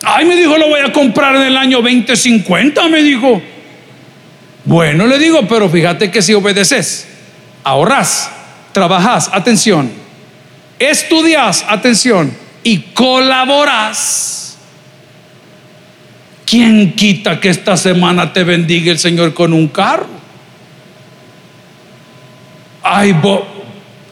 [0.04, 3.42] Ay, me dijo, lo voy a comprar en el año 2050, me dijo.
[4.66, 7.08] Bueno, le digo, pero fíjate que si obedeces,
[7.64, 8.30] ahorras,
[8.72, 9.92] trabajas, atención,
[10.78, 12.32] estudias, atención,
[12.64, 14.39] y colaboras.
[16.50, 20.08] ¿Quién quita que esta semana te bendiga el Señor con un carro?
[22.82, 23.16] Ay,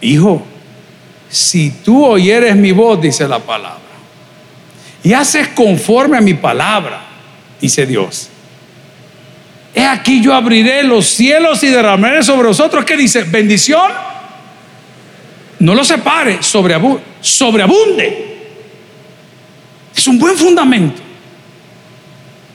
[0.02, 0.46] hijo,
[1.30, 3.80] si tú oyeres mi voz, dice la palabra
[5.04, 7.02] y haces conforme a mi palabra,
[7.60, 8.30] dice Dios.
[9.74, 12.86] He aquí yo abriré los cielos y derramaré sobre vosotros.
[12.86, 13.24] ¿Qué dice?
[13.24, 13.92] Bendición.
[15.58, 17.02] No lo separe, sobreabunde.
[19.96, 21.07] Es un buen fundamento.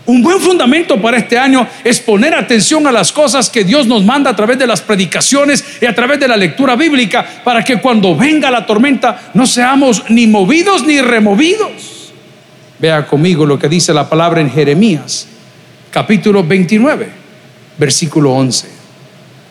[0.05, 4.05] Un buen fundamento para este año es poner atención a las cosas que Dios nos
[4.05, 7.81] manda a través de las predicaciones y a través de la lectura bíblica para que
[7.81, 12.13] cuando venga la tormenta no seamos ni movidos ni removidos.
[12.81, 15.29] Vea conmigo lo que dice la palabra en Jeremías,
[15.93, 17.09] capítulo 29,
[17.79, 18.83] versículo 11.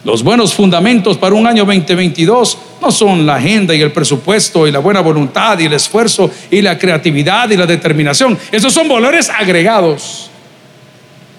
[0.04, 4.72] Los buenos fundamentos para un año 2022 no son la agenda y el presupuesto y
[4.72, 8.38] la buena voluntad y el esfuerzo y la creatividad y la determinación.
[8.52, 10.31] Esos son valores agregados.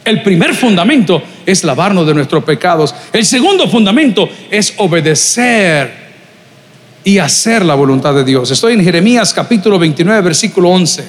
[0.05, 2.95] El primer fundamento es lavarnos de nuestros pecados.
[3.13, 6.03] El segundo fundamento es obedecer
[7.05, 8.51] y hacer la voluntad de Dios.
[8.51, 11.05] Estoy en Jeremías capítulo 29, versículo 11.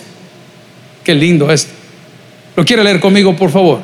[1.04, 1.74] Qué lindo esto.
[2.56, 3.82] ¿Lo quiere leer conmigo, por favor?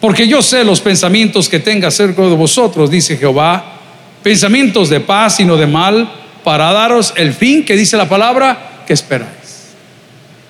[0.00, 3.78] Porque yo sé los pensamientos que tenga acerca de vosotros, dice Jehová,
[4.22, 6.08] pensamientos de paz y no de mal,
[6.44, 9.72] para daros el fin que dice la palabra que esperáis.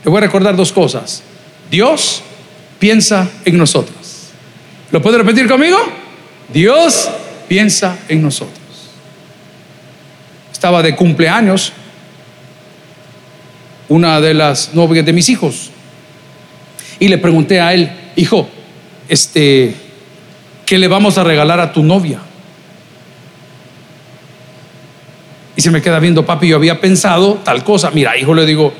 [0.04, 1.22] Le voy a recordar dos cosas.
[1.70, 2.22] Dios
[2.78, 4.30] piensa en nosotros.
[4.90, 5.78] ¿Lo puede repetir conmigo?
[6.52, 7.10] Dios
[7.48, 8.58] piensa en nosotros.
[10.52, 11.72] Estaba de cumpleaños
[13.88, 15.70] una de las novias de mis hijos.
[16.98, 18.48] Y le pregunté a él, hijo,
[19.08, 19.74] este,
[20.66, 22.20] ¿qué le vamos a regalar a tu novia?
[25.56, 27.90] Y se me queda viendo, papi, yo había pensado tal cosa.
[27.90, 28.72] Mira, hijo, le digo,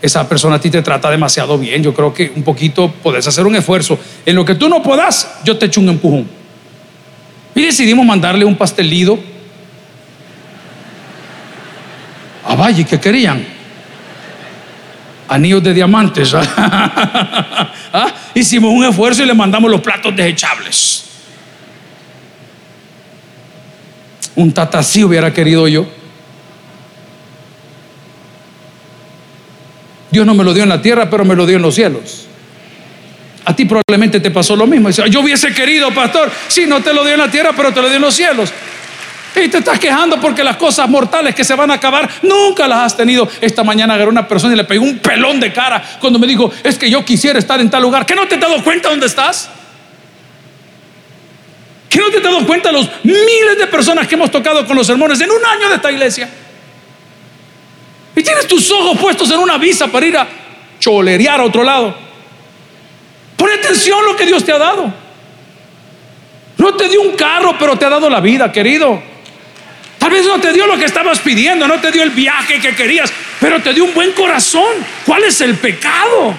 [0.00, 1.82] esa persona a ti te trata demasiado bien.
[1.82, 3.98] Yo creo que un poquito puedes hacer un esfuerzo.
[4.24, 6.28] En lo que tú no puedas, yo te echo un empujón.
[7.54, 9.18] Y decidimos mandarle un pastelito.
[12.44, 13.58] A Valle, ¿qué querían?
[15.28, 16.34] anillos de diamantes.
[16.34, 18.14] ¿Ah?
[18.34, 21.04] Hicimos un esfuerzo y le mandamos los platos desechables.
[24.34, 25.86] Un tatasí hubiera querido yo.
[30.10, 32.26] Dios no me lo dio en la tierra, pero me lo dio en los cielos.
[33.44, 34.90] A ti probablemente te pasó lo mismo.
[34.90, 37.88] Yo hubiese querido, pastor, si no te lo dio en la tierra, pero te lo
[37.88, 38.52] dio en los cielos.
[39.34, 42.80] Y te estás quejando porque las cosas mortales que se van a acabar nunca las
[42.80, 43.28] has tenido.
[43.40, 46.50] Esta mañana agarré una persona y le pegué un pelón de cara cuando me dijo,
[46.64, 48.04] es que yo quisiera estar en tal lugar.
[48.04, 49.48] ¿Que no te has dado cuenta dónde estás?
[51.88, 54.86] ¿Que no te has dado cuenta los miles de personas que hemos tocado con los
[54.86, 56.28] sermones en un año de esta iglesia?
[58.18, 60.26] Y tienes tus ojos puestos en una visa para ir a
[60.80, 61.94] cholerear a otro lado.
[63.36, 64.92] Pon atención a lo que Dios te ha dado.
[66.56, 69.00] No te dio un carro, pero te ha dado la vida, querido.
[70.00, 72.74] Tal vez no te dio lo que estabas pidiendo, no te dio el viaje que
[72.74, 74.74] querías, pero te dio un buen corazón.
[75.06, 76.34] ¿Cuál es el pecado?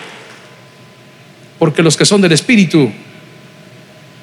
[1.57, 2.91] Porque los que son del Espíritu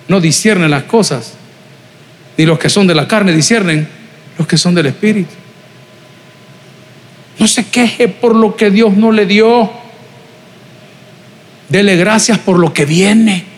[0.09, 1.33] no disciernen las cosas,
[2.37, 3.89] ni los que son de la carne disciernen
[4.37, 5.46] los que son del Espíritu.
[7.39, 9.71] No se queje por lo que Dios no le dio.
[11.69, 13.57] Dele gracias por lo que viene.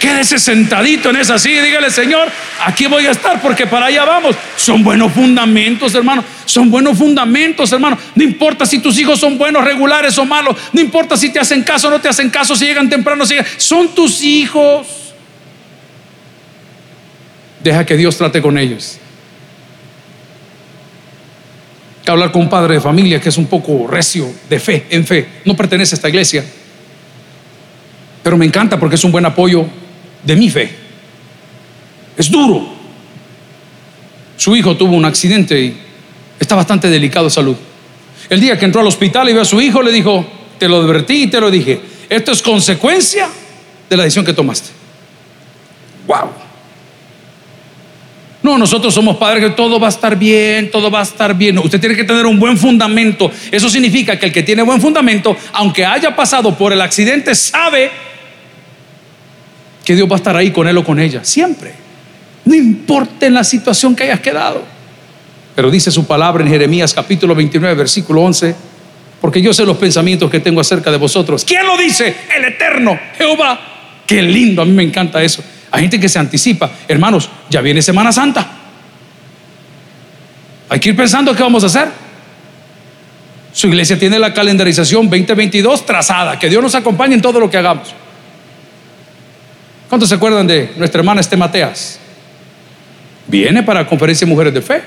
[0.00, 2.28] Quédese sentadito en esa silla dígale, Señor,
[2.66, 4.36] aquí voy a estar porque para allá vamos.
[4.56, 6.22] Son buenos fundamentos, hermano.
[6.44, 7.96] Son buenos fundamentos, hermano.
[8.14, 10.56] No importa si tus hijos son buenos, regulares o malos.
[10.74, 13.34] No importa si te hacen caso o no te hacen caso, si llegan temprano, si
[13.34, 13.50] llegan.
[13.56, 15.14] Son tus hijos.
[17.62, 18.98] Deja que Dios trate con ellos.
[22.04, 25.06] Que hablar con un padre de familia que es un poco recio de fe, en
[25.06, 25.26] fe.
[25.44, 26.44] No pertenece a esta iglesia.
[28.22, 29.66] Pero me encanta porque es un buen apoyo
[30.22, 30.70] de mi fe.
[32.16, 32.74] Es duro.
[34.36, 35.76] Su hijo tuvo un accidente y
[36.38, 37.56] está bastante delicado de salud.
[38.28, 40.26] El día que entró al hospital y vio a su hijo, le dijo,
[40.58, 41.80] te lo advertí y te lo dije.
[42.08, 43.28] Esto es consecuencia
[43.88, 44.70] de la decisión que tomaste.
[46.06, 46.43] Wow.
[48.44, 51.56] No, nosotros somos padres que todo va a estar bien, todo va a estar bien.
[51.56, 53.30] Usted tiene que tener un buen fundamento.
[53.50, 57.90] Eso significa que el que tiene buen fundamento, aunque haya pasado por el accidente, sabe
[59.82, 61.72] que Dios va a estar ahí con él o con ella, siempre.
[62.44, 64.62] No importa en la situación que hayas quedado.
[65.56, 68.54] Pero dice su palabra en Jeremías capítulo 29, versículo 11,
[69.22, 71.46] porque yo sé los pensamientos que tengo acerca de vosotros.
[71.46, 72.14] ¿Quién lo dice?
[72.36, 73.58] El eterno, Jehová.
[74.06, 75.42] Qué lindo, a mí me encanta eso.
[75.74, 76.70] Hay gente que se anticipa.
[76.86, 78.46] Hermanos, ya viene Semana Santa.
[80.68, 81.88] Hay que ir pensando qué vamos a hacer.
[83.52, 86.38] Su iglesia tiene la calendarización 2022 trazada.
[86.38, 87.92] Que Dios nos acompañe en todo lo que hagamos.
[89.88, 91.98] ¿Cuántos se acuerdan de nuestra hermana Este Mateas?
[93.26, 94.80] Viene para conferencia de mujeres de fe.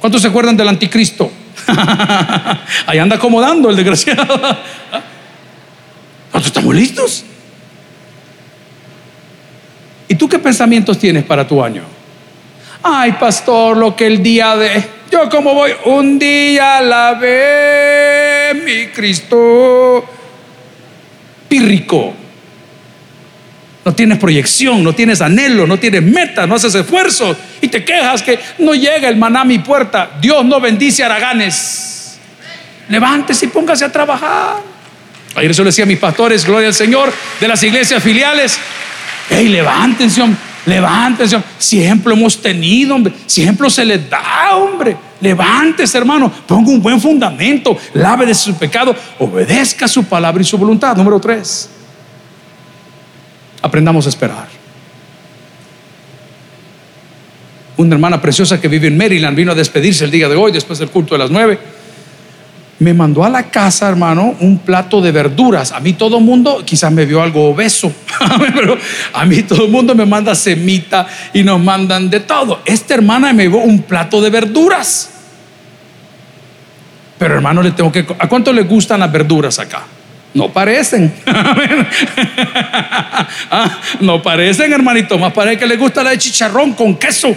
[0.00, 1.30] ¿Cuántos se acuerdan del anticristo?
[2.86, 4.26] Ahí anda acomodando el desgraciado.
[6.32, 7.24] ¿Cuántos estamos listos?
[10.08, 11.82] ¿Y tú qué pensamientos tienes para tu año?
[12.82, 14.82] Ay, pastor, lo que el día de...
[15.10, 20.04] Yo como voy un día a la vez, mi Cristo.
[21.48, 22.14] Pírrico.
[23.84, 28.22] No tienes proyección, no tienes anhelo, no tienes meta, no haces esfuerzo y te quejas
[28.22, 30.10] que no llega el maná a mi puerta.
[30.20, 32.18] Dios no bendice a Araganes.
[32.88, 34.56] Levántese y póngase a trabajar.
[35.34, 38.58] Ayer eso le decía a mis pastores, gloria al Señor, de las iglesias filiales.
[39.28, 41.42] Hey, levántense, hombre, levántense.
[41.58, 43.12] Siempre hemos tenido, hombre.
[43.26, 44.96] Siempre se les da, hombre.
[45.20, 46.30] Levántese, hermano.
[46.46, 47.76] Ponga un buen fundamento.
[47.94, 48.94] Lave de su pecado.
[49.18, 50.96] Obedezca su palabra y su voluntad.
[50.96, 51.68] Número tres.
[53.60, 54.48] Aprendamos a esperar.
[57.76, 60.78] Una hermana preciosa que vive en Maryland vino a despedirse el día de hoy, después
[60.78, 61.58] del culto de las nueve
[62.80, 65.72] me mandó a la casa, hermano, un plato de verduras.
[65.72, 67.92] A mí todo el mundo, quizás me vio algo obeso,
[68.54, 68.78] pero
[69.12, 72.60] a mí todo el mundo me manda semita y nos mandan de todo.
[72.64, 75.10] Esta hermana me dio un plato de verduras.
[77.18, 78.06] Pero hermano, le tengo que...
[78.16, 79.82] ¿A cuánto le gustan las verduras acá?
[80.34, 81.12] No parecen.
[83.50, 85.18] Ah, no parecen, hermanito.
[85.18, 87.34] Más parece que le gusta la de chicharrón con queso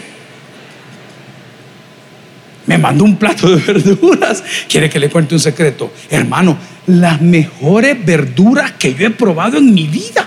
[2.72, 4.44] me mandó un plato de verduras.
[4.70, 5.92] Quiere que le cuente un secreto.
[6.10, 6.58] Hermano,
[6.88, 10.26] las mejores verduras que yo he probado en mi vida.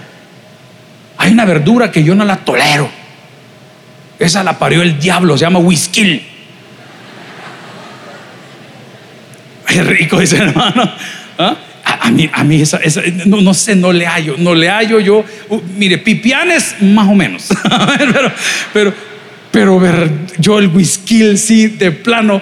[1.17, 2.89] Hay una verdura que yo no la tolero.
[4.19, 6.23] Esa la parió el diablo, se llama whisky.
[9.69, 10.93] Es rico ese hermano.
[11.39, 11.57] ¿Ah?
[11.85, 12.79] A, mí, a mí esa,
[13.25, 15.25] no, no, sé, no le hallo, no le hallo yo.
[15.49, 17.49] Uh, mire, pipianes más o menos.
[17.99, 18.33] pero,
[18.73, 18.95] pero
[19.55, 22.41] pero ver, yo el whisky sí, de plano,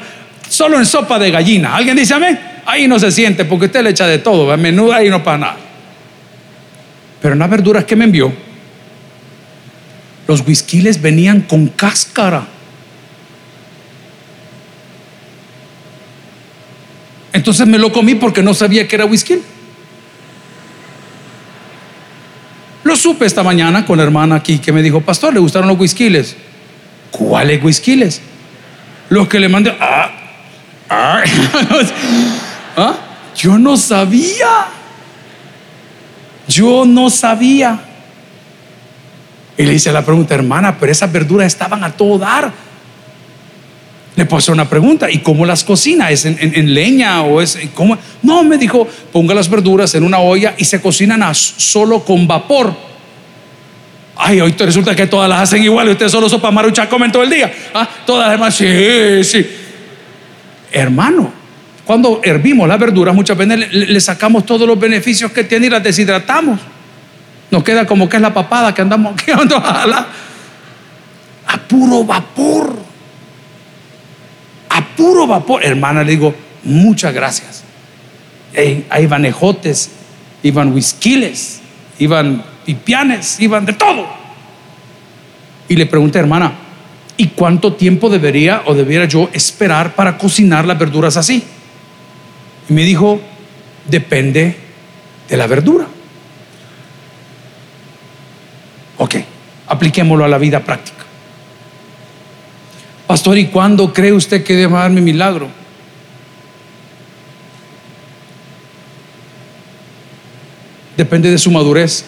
[0.49, 1.77] solo en sopa de gallina.
[1.77, 2.39] ¿Alguien dice amén?
[2.65, 5.39] Ahí no se siente porque usted le echa de todo, a menudo ahí no para
[5.39, 5.57] nada.
[7.21, 8.33] Pero en las verduras que me envió,
[10.27, 12.47] los whiskiles venían con cáscara.
[17.33, 19.39] Entonces me lo comí porque no sabía que era whisky.
[22.85, 25.79] Lo supe esta mañana con la hermana aquí que me dijo, pastor, ¿le gustaron los
[25.79, 26.37] whiskiles?
[27.13, 28.21] ¿Cuáles whiskyles?
[29.11, 29.73] Los que le mandé.
[29.79, 30.11] Ah,
[30.89, 31.23] ah,
[32.77, 32.95] ah,
[33.37, 34.67] yo no sabía.
[36.49, 37.79] Yo no sabía.
[39.57, 42.51] Y le hice la pregunta, hermana, pero esas verduras estaban a todo dar.
[44.17, 46.11] Le puedo una pregunta, ¿y cómo las cocina?
[46.11, 47.97] ¿Es en, leña o es cómo?
[48.23, 52.27] No, me dijo, ponga las verduras en una olla y se cocinan a, solo con
[52.27, 52.92] vapor.
[54.25, 57.25] Ay, hoy resulta que todas las hacen igual y usted solo sopa marucha comen todo
[57.25, 57.53] el día.
[57.75, 57.89] ¿Ah?
[58.07, 59.45] Todas las demás, sí, sí.
[60.71, 61.33] Hermano,
[61.85, 65.83] cuando hervimos las verduras, muchas veces le, sacamos todos los beneficios que tiene y las
[65.83, 66.61] deshidratamos.
[67.51, 69.21] Nos queda como que es la papada que andamos
[69.57, 70.07] a,
[71.49, 72.77] a puro vapor.
[74.69, 75.65] A puro vapor.
[75.65, 76.33] Hermana, le digo,
[76.63, 77.65] muchas gracias.
[78.89, 79.91] ahí van ejotes,
[80.45, 81.61] iban whiskiles,
[81.99, 84.07] iban pipianes, iban de todo.
[85.69, 86.53] Y le pregunté, hermana,
[87.17, 91.43] ¿y cuánto tiempo debería o debiera yo esperar para cocinar las verduras así?
[92.69, 93.21] Y me dijo,
[93.89, 94.57] depende
[95.29, 95.87] de la verdura.
[98.99, 99.17] Ok,
[99.69, 101.05] apliquémoslo a la vida práctica.
[103.07, 105.49] Pastor, ¿y cuándo cree usted que debe darme milagro?
[110.97, 112.05] Depende de su madurez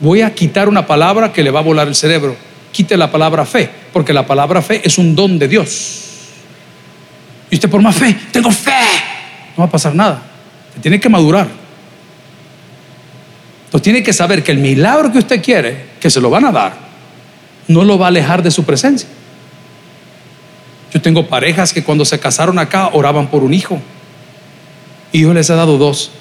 [0.00, 2.36] voy a quitar una palabra que le va a volar el cerebro.
[2.72, 6.00] Quite la palabra fe, porque la palabra fe es un don de Dios.
[7.50, 8.70] Y usted por más fe, tengo fe.
[9.56, 10.22] no va a pasar nada.
[10.80, 11.46] Tiene que madurar.
[13.66, 16.52] Entonces tiene que saber que el milagro que usted quiere, que se lo van a
[16.52, 16.74] dar,
[17.68, 19.08] no lo va a alejar de su presencia.
[20.92, 23.80] Yo tengo parejas que cuando se casaron acá oraban por un hijo.
[25.10, 26.12] Y Dios les ha dado dos.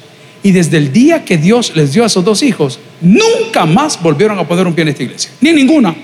[0.44, 4.38] Y desde el día que Dios les dio a esos dos hijos, nunca más volvieron
[4.38, 5.32] a poner un pie en esta iglesia.
[5.40, 5.96] Ni ninguna.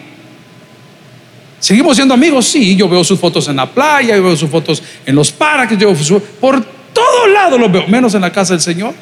[1.60, 2.46] ¿Seguimos siendo amigos?
[2.48, 5.78] Sí, yo veo sus fotos en la playa, yo veo sus fotos en los parques,
[5.78, 8.94] yo por todos lados los veo, menos en la casa del Señor,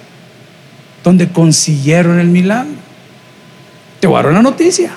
[1.03, 2.73] donde consiguieron el milagro.
[3.99, 4.91] Te voy a dar noticia.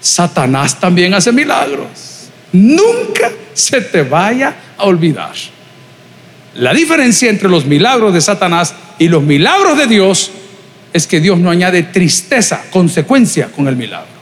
[0.00, 2.30] Satanás también hace milagros.
[2.52, 5.34] Nunca se te vaya a olvidar.
[6.54, 10.30] La diferencia entre los milagros de Satanás y los milagros de Dios
[10.92, 14.18] es que Dios no añade tristeza, consecuencia con el milagro.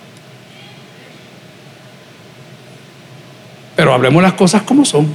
[3.76, 5.14] Pero hablemos las cosas como son.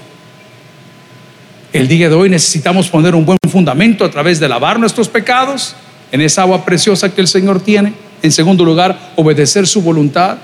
[1.74, 5.76] El día de hoy necesitamos poner un buen fundamento a través de lavar nuestros pecados
[6.12, 7.94] en esa agua preciosa que el Señor tiene.
[8.22, 10.38] En segundo lugar, obedecer su voluntad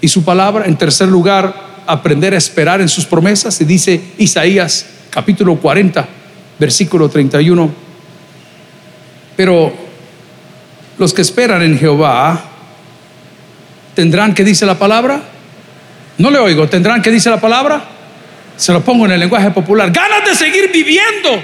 [0.00, 0.66] y su palabra.
[0.66, 1.54] En tercer lugar,
[1.86, 3.60] aprender a esperar en sus promesas.
[3.60, 6.06] Y dice Isaías capítulo 40,
[6.58, 7.70] versículo 31.
[9.36, 9.72] Pero
[10.98, 12.44] los que esperan en Jehová
[13.94, 15.22] tendrán, ¿qué dice la palabra?
[16.18, 16.68] No le oigo.
[16.68, 17.82] ¿Tendrán que dice la palabra?
[18.56, 19.90] Se lo pongo en el lenguaje popular.
[19.92, 21.40] Ganas de seguir viviendo.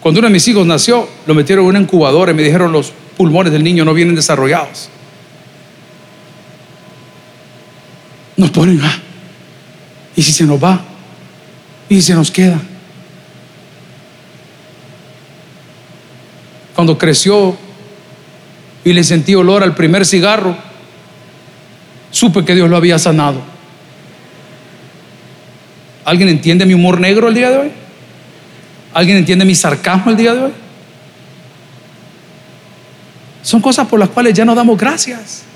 [0.00, 2.92] Cuando uno de mis hijos nació, lo metieron en una incubadora y me dijeron los
[3.16, 4.88] pulmones del niño no vienen desarrollados.
[8.40, 8.98] Nos ponen, ah,
[10.16, 10.80] ¿y si se nos va?
[11.90, 12.58] ¿Y si se nos queda?
[16.74, 17.54] Cuando creció,
[18.82, 20.56] y le sentí olor al primer cigarro,
[22.10, 23.42] supe que Dios lo había sanado.
[26.06, 27.70] ¿Alguien entiende mi humor negro el día de hoy?
[28.94, 30.52] ¿Alguien entiende mi sarcasmo el día de hoy?
[33.42, 35.49] Son cosas por las cuales ya no damos gracias.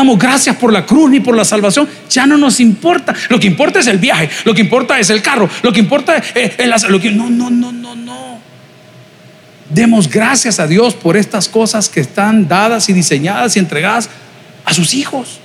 [0.00, 1.86] Damos gracias por la cruz ni por la salvación.
[2.08, 3.14] Ya no nos importa.
[3.28, 4.30] Lo que importa es el viaje.
[4.44, 5.46] Lo que importa es el carro.
[5.62, 8.38] Lo que importa es, la, lo que no, no, no, no, no.
[9.68, 14.08] Demos gracias a Dios por estas cosas que están dadas y diseñadas y entregadas
[14.64, 15.38] a sus hijos.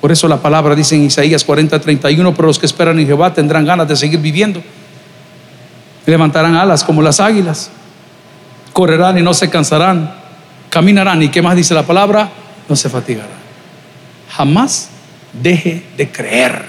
[0.00, 3.34] Por eso la palabra dice en Isaías 40, 31, pero los que esperan en Jehová
[3.34, 4.62] tendrán ganas de seguir viviendo.
[6.06, 7.68] Levantarán alas como las águilas.
[8.72, 10.14] Correrán y no se cansarán.
[10.70, 12.30] Caminarán y qué más dice la palabra,
[12.68, 13.46] no se fatigarán.
[14.30, 14.90] Jamás
[15.32, 16.64] deje de creer.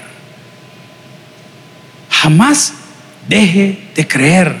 [2.10, 2.74] Jamás
[3.28, 4.56] deje de creer.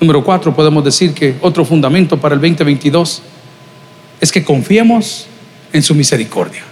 [0.00, 3.22] Número cuatro, podemos decir que otro fundamento para el 2022
[4.20, 5.26] es que confiemos
[5.72, 6.62] en su misericordia.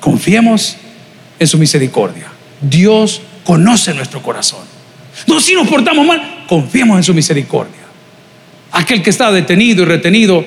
[0.00, 0.76] Confiemos
[1.38, 2.26] en su misericordia.
[2.60, 4.60] Dios conoce nuestro corazón.
[5.26, 7.86] No, si nos portamos mal, confiemos en su misericordia.
[8.72, 10.44] Aquel que está detenido y retenido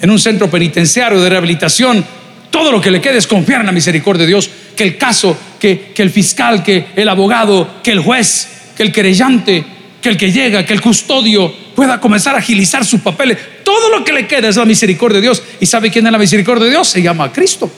[0.00, 2.04] en un centro penitenciario de rehabilitación,
[2.50, 5.36] todo lo que le quede es confiar en la misericordia de Dios, que el caso,
[5.58, 9.64] que, que el fiscal, que el abogado, que el juez, que el querellante,
[10.00, 13.38] que el que llega, que el custodio pueda comenzar a agilizar sus papeles.
[13.64, 15.42] Todo lo que le queda es la misericordia de Dios.
[15.60, 16.88] ¿Y sabe quién es la misericordia de Dios?
[16.88, 17.70] Se llama Cristo.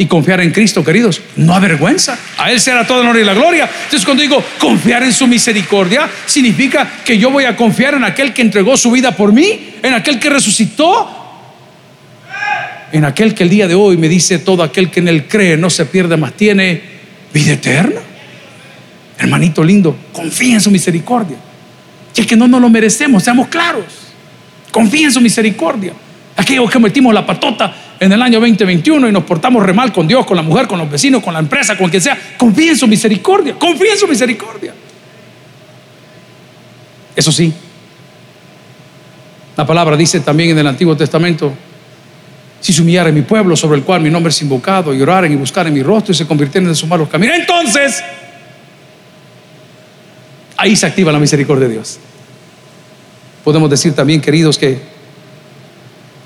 [0.00, 2.18] Y confiar en Cristo, queridos, no avergüenza.
[2.38, 3.68] A Él será toda la honor y la gloria.
[3.84, 8.32] Entonces, cuando digo confiar en su misericordia, significa que yo voy a confiar en aquel
[8.32, 11.06] que entregó su vida por mí, en aquel que resucitó,
[12.92, 15.58] en aquel que el día de hoy me dice todo aquel que en Él cree
[15.58, 16.80] no se pierde más, tiene
[17.34, 18.00] vida eterna.
[19.18, 21.36] Hermanito lindo, confía en su misericordia.
[22.16, 23.84] Y es que no nos lo merecemos, seamos claros.
[24.70, 25.92] Confía en su misericordia.
[26.38, 30.08] Aquellos que metimos la patota en el año 2021 y nos portamos re mal con
[30.08, 32.78] Dios, con la mujer, con los vecinos, con la empresa, con quien sea, confía en
[32.78, 33.54] su misericordia.
[33.58, 34.74] Confía en su misericordia.
[37.14, 37.52] Eso sí,
[39.56, 41.52] la palabra dice también en el Antiguo Testamento,
[42.60, 45.36] si se humillara mi pueblo sobre el cual mi nombre es invocado y oraren y
[45.36, 48.02] buscaren mi rostro y se convirtieran en sus malos caminos, entonces
[50.60, 51.98] Ahí se activa la misericordia de Dios.
[53.42, 54.78] Podemos decir también, queridos, que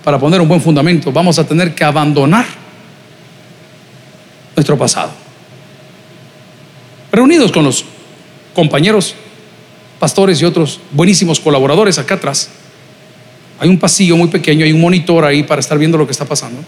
[0.05, 2.45] para poner un buen fundamento vamos a tener que abandonar
[4.55, 5.11] nuestro pasado.
[7.11, 7.85] Reunidos con los
[8.55, 9.15] compañeros,
[9.99, 12.51] pastores y otros buenísimos colaboradores acá atrás,
[13.59, 16.27] hay un pasillo muy pequeño, hay un monitor ahí para estar viendo lo que está
[16.27, 16.61] pasando.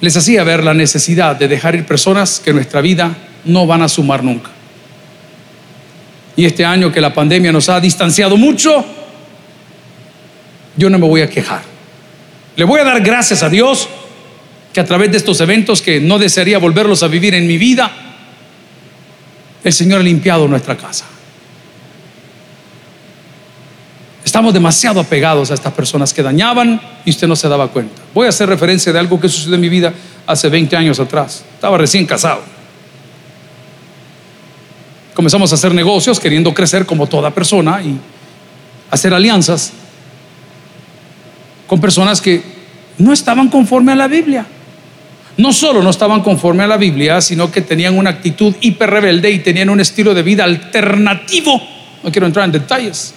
[0.00, 3.88] Les hacía ver la necesidad de dejar ir personas que nuestra vida no van a
[3.88, 4.50] sumar nunca.
[6.36, 8.84] Y este año que la pandemia nos ha distanciado mucho,
[10.76, 11.62] yo no me voy a quejar.
[12.56, 13.88] Le voy a dar gracias a Dios
[14.72, 17.90] que a través de estos eventos que no desearía volverlos a vivir en mi vida,
[19.62, 21.06] el Señor ha limpiado nuestra casa.
[24.24, 28.02] Estamos demasiado apegados a estas personas que dañaban y usted no se daba cuenta.
[28.12, 29.92] Voy a hacer referencia de algo que sucedió en mi vida
[30.26, 31.44] hace 20 años atrás.
[31.54, 32.42] Estaba recién casado.
[35.14, 37.96] Comenzamos a hacer negocios queriendo crecer como toda persona y
[38.90, 39.72] hacer alianzas
[41.74, 42.40] con personas que
[42.98, 44.46] no estaban conforme a la Biblia.
[45.36, 49.28] No solo no estaban conforme a la Biblia, sino que tenían una actitud hiper rebelde
[49.32, 51.60] y tenían un estilo de vida alternativo.
[52.00, 53.12] No quiero entrar en detalles.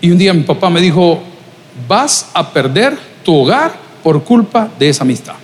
[0.00, 1.22] Y un día mi papá me dijo,
[1.86, 5.34] vas a perder tu hogar por culpa de esa amistad.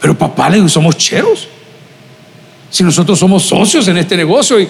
[0.00, 1.46] Pero papá, le digo, somos cheros.
[2.68, 4.68] Si nosotros somos socios en este negocio y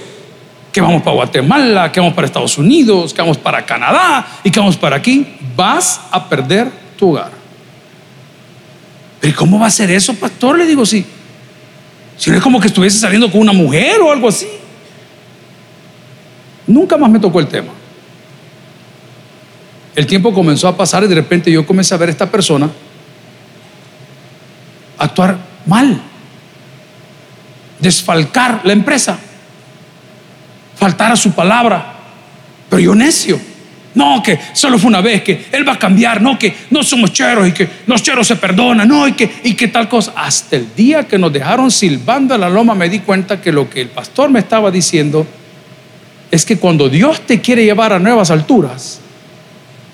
[0.78, 4.60] que vamos para Guatemala, que vamos para Estados Unidos, que vamos para Canadá y que
[4.60, 5.26] vamos para aquí,
[5.56, 7.32] vas a perder tu hogar.
[9.20, 10.56] Pero ¿cómo va a ser eso, pastor?
[10.56, 11.04] Le digo, sí.
[12.16, 14.46] Si no es como que estuviese saliendo con una mujer o algo así.
[16.68, 17.72] Nunca más me tocó el tema.
[19.96, 22.70] El tiempo comenzó a pasar y de repente yo comencé a ver a esta persona
[24.96, 26.00] actuar mal,
[27.80, 29.18] desfalcar la empresa
[30.78, 31.94] faltar a su palabra.
[32.68, 33.40] Pero yo necio.
[33.94, 37.12] No, que solo fue una vez, que Él va a cambiar, no, que no somos
[37.12, 40.12] cheros y que los cheros se perdonan, no, y que, y que tal cosa.
[40.14, 43.68] Hasta el día que nos dejaron silbando a la loma me di cuenta que lo
[43.68, 45.26] que el pastor me estaba diciendo
[46.30, 49.00] es que cuando Dios te quiere llevar a nuevas alturas,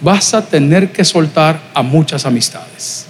[0.01, 3.07] vas a tener que soltar a muchas amistades.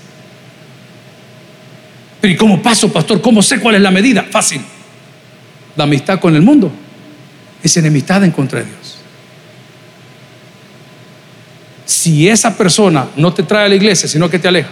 [2.21, 3.21] Pero ¿y cómo paso, pastor?
[3.21, 4.23] ¿Cómo sé cuál es la medida?
[4.31, 4.61] Fácil.
[5.75, 6.71] La amistad con el mundo
[7.65, 8.99] es enemistad en contra de Dios.
[11.85, 14.71] Si esa persona no te trae a la iglesia, sino que te aleja,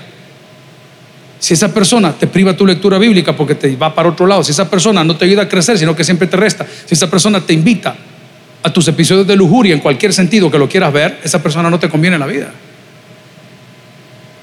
[1.38, 4.52] si esa persona te priva tu lectura bíblica porque te va para otro lado, si
[4.52, 7.40] esa persona no te ayuda a crecer, sino que siempre te resta, si esa persona
[7.40, 7.96] te invita
[8.62, 11.80] a tus episodios de lujuria en cualquier sentido que lo quieras ver, esa persona no
[11.80, 12.52] te conviene en la vida.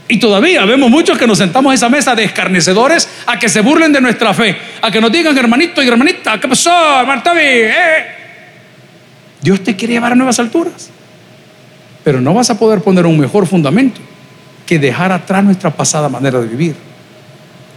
[0.10, 3.62] Y todavía vemos muchos que nos sentamos a esa mesa de escarnecedores a que se
[3.62, 6.72] burlen de nuestra fe, a que nos digan, hermanito y hermanita, ¿qué pasó,
[7.06, 7.42] Martavi?
[7.42, 8.19] Eh,
[9.42, 10.90] Dios te quiere llevar a nuevas alturas.
[12.04, 14.02] Pero no vas a poder poner un mejor fundamento
[14.66, 16.76] que dejar atrás nuestra pasada manera de vivir.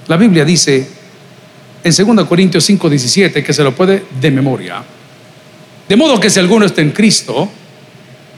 [0.08, 0.88] La Biblia dice
[1.84, 4.82] en 2 Corintios 5, 17 que se lo puede de memoria.
[5.88, 7.48] De modo que si alguno está en Cristo,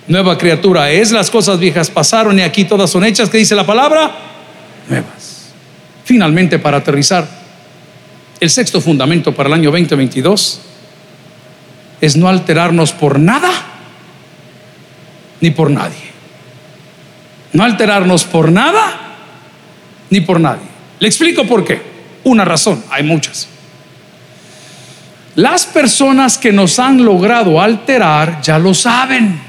[0.09, 3.67] nueva criatura es, las cosas viejas pasaron y aquí todas son hechas, que dice la
[3.67, 4.11] palabra,
[4.89, 5.53] nuevas.
[6.05, 7.29] Finalmente, para aterrizar,
[8.41, 10.61] el sexto fundamento para el año 2022
[12.05, 13.51] es no alterarnos por nada
[15.41, 16.13] ni por nadie.
[17.53, 19.17] No alterarnos por nada
[20.11, 20.67] ni por nadie.
[20.99, 21.81] Le explico por qué.
[22.25, 23.49] Una razón, hay muchas.
[25.35, 29.41] Las personas que nos han logrado alterar ya lo saben.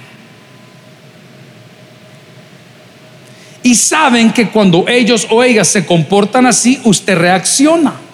[3.63, 8.04] Y saben que cuando ellos o ellas se comportan así, usted reacciona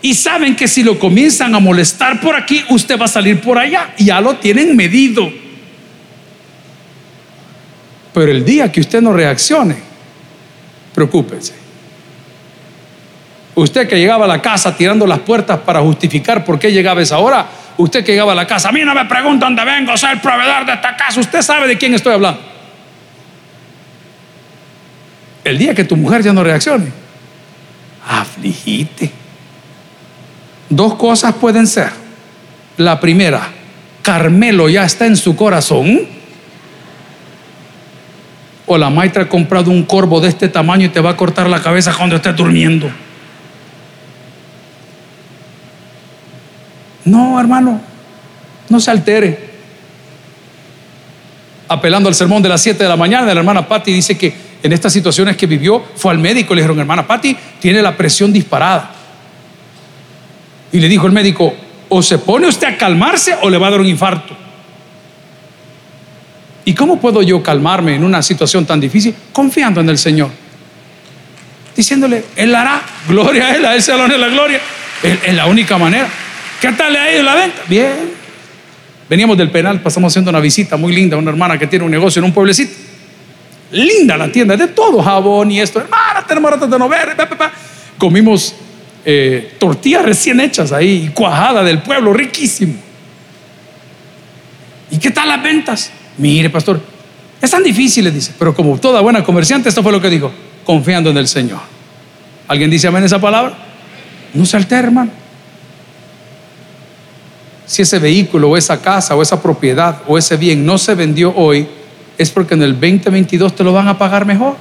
[0.00, 3.58] y saben que si lo comienzan a molestar por aquí, usted va a salir por
[3.58, 3.94] allá.
[3.98, 5.28] Ya lo tienen medido.
[8.14, 9.76] Pero el día que usted no reaccione,
[10.94, 11.54] preocúpese.
[13.56, 17.18] Usted que llegaba a la casa tirando las puertas para justificar por qué llegaba esa
[17.18, 20.12] hora, usted que llegaba a la casa, a mí no me preguntan dónde vengo, soy
[20.12, 22.40] el proveedor de esta casa, usted sabe de quién estoy hablando.
[25.42, 26.92] El día que tu mujer ya no reaccione,
[28.06, 29.10] afligite.
[30.70, 31.90] Dos cosas pueden ser.
[32.76, 33.48] La primera,
[34.02, 36.00] Carmelo ya está en su corazón.
[38.66, 41.48] O la maestra ha comprado un corvo de este tamaño y te va a cortar
[41.48, 42.90] la cabeza cuando estés durmiendo.
[47.04, 47.80] No, hermano,
[48.68, 49.48] no se altere.
[51.68, 54.72] Apelando al sermón de las 7 de la mañana la hermana Patti, dice que en
[54.72, 58.32] estas situaciones que vivió fue al médico y le dijeron, hermana Patti, tiene la presión
[58.32, 58.97] disparada.
[60.72, 61.54] Y le dijo el médico,
[61.88, 64.36] o se pone usted a calmarse o le va a dar un infarto.
[66.64, 69.14] ¿Y cómo puedo yo calmarme en una situación tan difícil?
[69.32, 70.30] Confiando en el Señor.
[71.74, 74.60] Diciéndole, Él hará, gloria a Él, a Él se la gloria.
[75.02, 76.08] Es la única manera.
[76.60, 77.62] ¿Qué tal le ha ido la venta?
[77.68, 78.18] Bien.
[79.08, 81.90] Veníamos del penal, pasamos haciendo una visita muy linda a una hermana que tiene un
[81.90, 82.74] negocio en un pueblecito.
[83.70, 85.80] Linda la tienda, de todo, jabón y esto.
[85.80, 87.16] Hermana, tenemos ratos de no ver.
[87.96, 88.54] Comimos
[89.10, 92.74] eh, tortillas recién hechas ahí, cuajada del pueblo, riquísimo.
[94.90, 95.90] ¿Y qué tal las ventas?
[96.18, 96.78] Mire, pastor,
[97.40, 98.34] Es tan difícil, le dice.
[98.38, 100.30] Pero como toda buena comerciante, esto fue lo que dijo.
[100.62, 101.60] Confiando en el Señor.
[102.48, 103.56] ¿Alguien dice amén esa palabra?
[104.34, 105.10] No se altera, hermano.
[107.64, 111.34] Si ese vehículo o esa casa o esa propiedad o ese bien no se vendió
[111.34, 111.66] hoy,
[112.18, 114.56] es porque en el 2022 te lo van a pagar mejor.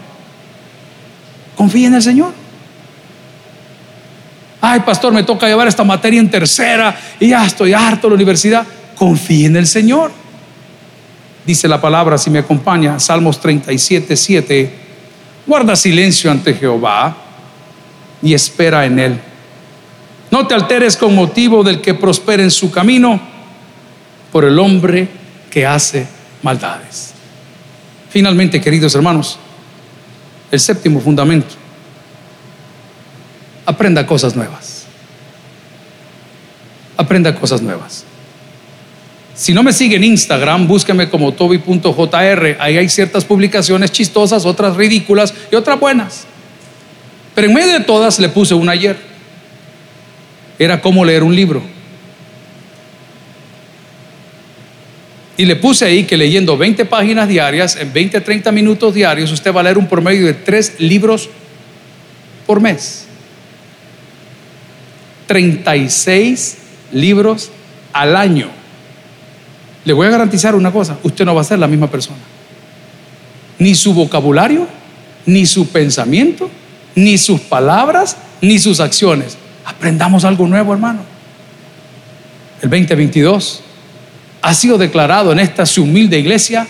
[1.58, 2.47] Confía en el Señor.
[4.60, 8.16] Ay, pastor, me toca llevar esta materia en tercera y ya estoy harto de la
[8.16, 8.66] universidad.
[8.96, 10.12] Confía en el Señor.
[11.46, 14.74] Dice la palabra, si me acompaña, Salmos 37, 7.
[15.46, 17.16] Guarda silencio ante Jehová
[18.22, 19.20] y espera en él.
[20.30, 23.20] No te alteres con motivo del que prospere en su camino
[24.32, 25.08] por el hombre
[25.50, 26.06] que hace
[26.44, 27.14] maldades.
[28.10, 29.40] Finalmente, queridos hermanos,
[30.52, 31.56] el séptimo fundamento.
[33.68, 34.86] Aprenda cosas nuevas.
[36.96, 38.06] Aprenda cosas nuevas.
[39.36, 42.56] Si no me sigue en Instagram, búsqueme como toby.jr.
[42.62, 46.26] Ahí hay ciertas publicaciones chistosas, otras ridículas y otras buenas.
[47.36, 48.96] Pero en medio de todas le puse una ayer.
[50.58, 51.62] Era cómo leer un libro.
[55.36, 59.54] Y le puse ahí que leyendo 20 páginas diarias, en 20, 30 minutos diarios, usted
[59.54, 61.30] va a leer un promedio de tres libros
[62.46, 63.07] por mes.
[65.28, 66.58] 36
[66.92, 67.52] libros
[67.94, 68.48] al año.
[69.86, 72.20] Le voy a garantizar una cosa, usted no va a ser la misma persona.
[73.60, 74.68] Ni su vocabulario,
[75.26, 76.50] ni su pensamiento,
[76.96, 79.38] ni sus palabras, ni sus acciones.
[79.66, 81.02] Aprendamos algo nuevo, hermano.
[82.62, 83.62] El 2022
[84.42, 86.68] ha sido declarado en esta su humilde iglesia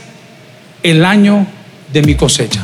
[0.83, 1.45] el año
[1.93, 2.63] de mi cosecha.